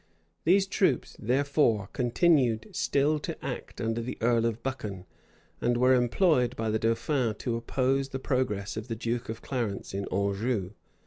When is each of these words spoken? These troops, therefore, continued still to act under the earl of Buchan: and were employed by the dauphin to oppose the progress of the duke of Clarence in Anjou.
These 0.45 0.65
troops, 0.65 1.15
therefore, 1.19 1.87
continued 1.93 2.69
still 2.71 3.19
to 3.19 3.45
act 3.45 3.79
under 3.79 4.01
the 4.01 4.17
earl 4.19 4.47
of 4.47 4.63
Buchan: 4.63 5.05
and 5.61 5.77
were 5.77 5.93
employed 5.93 6.55
by 6.55 6.71
the 6.71 6.79
dauphin 6.79 7.35
to 7.35 7.55
oppose 7.55 8.09
the 8.09 8.17
progress 8.17 8.75
of 8.75 8.87
the 8.87 8.95
duke 8.95 9.29
of 9.29 9.43
Clarence 9.43 9.93
in 9.93 10.07
Anjou. 10.11 10.71